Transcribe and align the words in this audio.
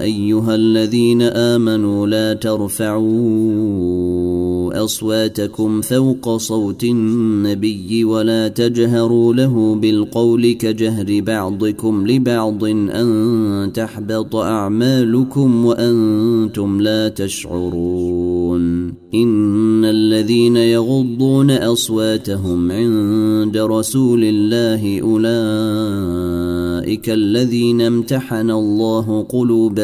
أيها 0.00 0.54
الذين 0.54 1.22
آمنوا 1.22 2.06
لا 2.06 2.34
ترفعوا 2.34 3.04
أصواتكم 4.84 5.80
فوق 5.80 6.36
صوت 6.36 6.84
النبي 6.84 8.04
ولا 8.04 8.48
تجهروا 8.48 9.34
له 9.34 9.74
بالقول 9.74 10.52
كجهر 10.52 11.20
بعضكم 11.20 12.06
لبعض 12.06 12.64
أن 12.64 13.70
تحبط 13.74 14.36
أعمالكم 14.36 15.64
وأنتم 15.66 16.80
لا 16.80 17.08
تشعرون 17.08 18.94
إن 19.14 19.84
الذين 19.84 20.56
يغضون 20.56 21.50
أصواتهم 21.50 22.72
عند 22.72 23.56
رسول 23.56 24.24
الله 24.24 25.00
أولئك 25.02 26.14
الذين 27.10 27.80
امتحن 27.80 28.50
الله 28.50 29.26
قلوبهم 29.28 29.83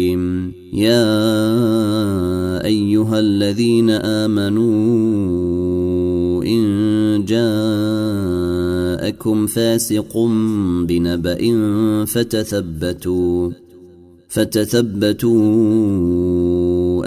يا 0.73 1.05
أيها 2.65 3.19
الذين 3.19 3.89
آمنوا 3.89 4.71
إن 6.43 7.25
جاءكم 9.01 9.47
فاسق 9.47 10.17
بنبأ 10.87 11.41
فتثبتوا 12.05 13.51
فتثبتوا 14.29 15.31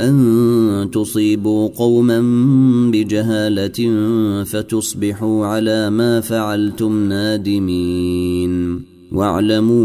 أن 0.09 0.91
تصيبوا 0.93 1.69
قوما 1.69 2.21
بجهالة 2.93 4.05
فتصبحوا 4.45 5.47
على 5.47 5.91
ما 5.91 6.21
فعلتم 6.21 7.09
نادمين. 7.09 8.95
واعلموا 9.15 9.85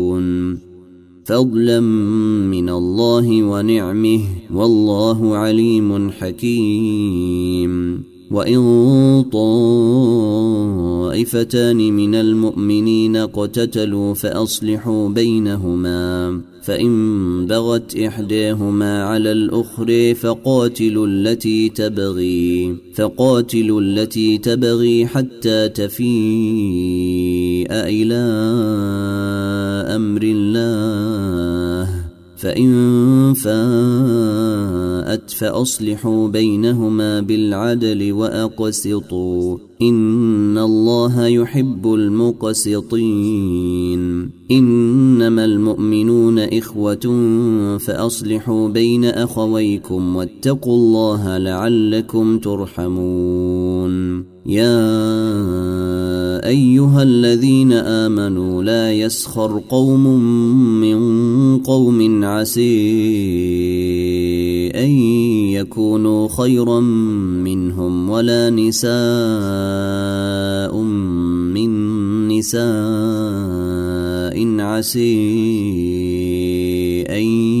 فضلا 1.31 1.79
من 1.79 2.69
الله 2.69 3.43
ونعمه 3.43 4.21
والله 4.53 5.35
عليم 5.35 6.11
حكيم. 6.11 8.03
وإن 8.31 9.25
طائفتان 11.11 11.77
من 11.77 12.15
المؤمنين 12.15 13.15
اقتتلوا 13.15 14.13
فأصلحوا 14.13 15.09
بينهما 15.09 16.41
فإن 16.63 17.45
بغت 17.45 17.95
إحداهما 17.95 19.03
على 19.03 19.31
الأخرى 19.31 20.13
فقاتلوا 20.13 21.07
التي 21.07 21.69
تبغي 21.69 22.75
فقاتلوا 22.95 23.81
التي 23.81 24.37
تبغي 24.37 25.05
حتى 25.05 25.69
تفيء 25.69 26.07
إلى 27.71 28.21
أمر 30.01 30.21
الله 30.23 31.89
فإن 32.37 33.33
فاءت 33.33 35.29
فأصلحوا 35.29 36.27
بينهما 36.27 37.21
بالعدل 37.21 38.11
وأقسطوا. 38.11 39.57
إن 39.81 40.57
الله 40.57 41.25
يحب 41.27 41.93
المقسطين. 41.93 43.01
إنما 44.51 45.45
المؤمنون 45.45 46.39
إخوة 46.39 47.19
فأصلحوا 47.77 48.69
بين 48.69 49.05
أخويكم 49.05 50.15
واتقوا 50.15 50.75
الله 50.75 51.37
لعلكم 51.37 52.37
ترحمون. 52.39 54.23
يا 54.45 55.60
الذين 57.03 57.73
آمنوا 57.73 58.63
لا 58.63 58.93
يسخر 58.93 59.61
قوم 59.69 60.07
من 60.81 60.99
قوم 61.57 62.23
عسي 62.25 62.61
أن 64.75 64.89
يكونوا 65.51 66.27
خيرا 66.27 66.79
منهم 66.79 68.09
ولا 68.09 68.49
نساء 68.49 68.91
من 71.53 71.71
نساء 72.27 72.61
عسي 74.59 75.41
أن 77.09 77.60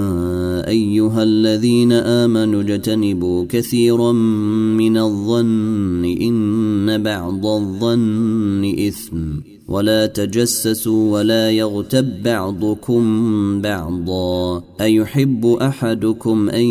أيها 1.11 1.23
الذين 1.23 1.91
آمنوا 1.91 2.61
اجتنبوا 2.61 3.45
كثيرا 3.49 4.11
من 4.11 4.97
الظن 4.97 6.05
إن 6.05 7.03
بعض 7.03 7.45
الظن 7.45 8.75
إثم 8.87 9.17
ولا 9.67 10.05
تجسسوا 10.05 11.11
ولا 11.11 11.51
يغتب 11.51 12.23
بعضكم 12.23 13.61
بعضا 13.61 14.63
أيحب 14.81 15.45
أحدكم 15.45 16.49
أن 16.49 16.65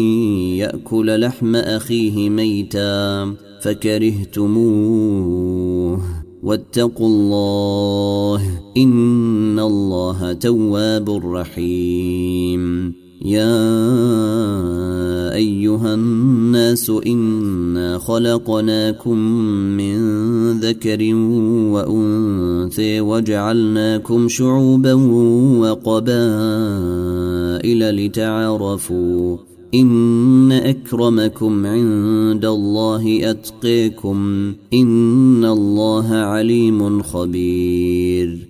يأكل 0.57 1.21
لحم 1.21 1.57
أخيه 1.57 2.31
ميتا 2.31 3.35
فكرهتموه 3.63 5.21
واتقوا 6.43 7.07
الله 7.07 8.43
إن 8.77 9.59
الله 9.59 10.33
تواب 10.33 11.11
رحيم 11.25 13.00
يا 13.25 13.61
أيها 15.35 15.95
الناس 15.95 16.91
إنا 17.07 17.99
خلقناكم 17.99 19.19
من 19.77 19.99
ذكر 20.61 21.15
وأنثى 21.73 23.01
وجعلناكم 23.01 24.29
شعوبا 24.29 24.95
وقبائل 25.61 26.31
لتعارفوا 27.91 29.37
إن 29.75 30.53
أكرمكم 30.53 31.67
عند 31.67 32.45
الله 32.45 33.31
أتقيكم 33.31 34.53
إن 34.75 35.45
الله 35.45 36.15
عليم 36.15 37.03
خبير 37.03 38.50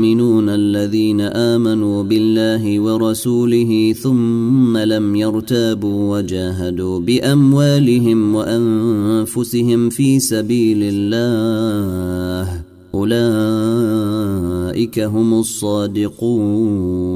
الذين 0.81 1.21
آمنوا 1.21 2.03
بالله 2.03 2.79
ورسوله 2.79 3.93
ثم 4.01 4.77
لم 4.77 5.15
يرتابوا 5.15 6.17
وجاهدوا 6.17 6.99
بأموالهم 6.99 8.35
وأنفسهم 8.35 9.89
في 9.89 10.19
سبيل 10.19 10.79
الله 10.83 12.61
أولئك 12.93 14.60
هم 14.99 15.39
الصادقون. 15.39 17.11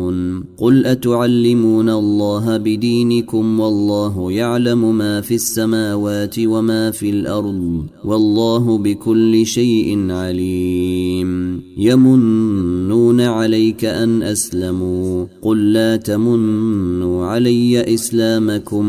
قل 0.58 0.86
أتعلمون 0.86 1.90
الله 1.90 2.58
بدينكم 2.58 3.60
والله 3.60 4.32
يعلم 4.32 4.98
ما 4.98 5.22
في 5.22 5.36
السماوات 5.36 6.36
وما 6.40 6.92
في 6.92 7.10
الأرض 7.10 7.86
والله 8.06 8.78
بكل 8.78 9.46
شيء 9.46 10.12
عليم. 10.12 11.62
يمنون 11.78 13.22
عليك 13.22 13.86
أن 13.86 14.24
أسلموا. 14.24 15.26
قل 15.42 15.74
لا 15.74 15.96
تمنوا 15.96 17.26
علي 17.26 17.94
إسلامكم. 17.94 18.86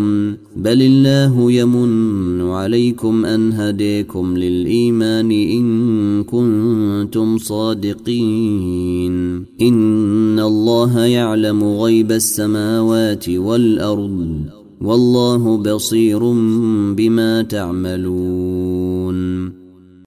بل 0.57 0.83
الله 0.83 1.53
يمن 1.53 2.41
عليكم 2.41 3.25
أن 3.25 3.53
هديكم 3.53 4.37
للإيمان 4.37 5.31
إن 5.31 6.25
كنتم 6.25 7.39
صادقين. 7.39 8.56
إن 9.61 10.41
الله 10.41 11.05
يعلم 11.05 11.65
غيب 11.65 12.13
السماوات 12.13 13.29
والأرض 13.29 14.41
والله 14.81 15.57
بصير 15.57 16.19
بما 16.95 17.43
تعملون. 17.43 19.17